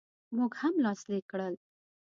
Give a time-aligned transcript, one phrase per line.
[0.35, 1.53] موږ هم لاسلیک کړل.